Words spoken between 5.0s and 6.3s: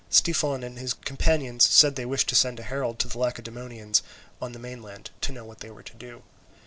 to know what they were to do.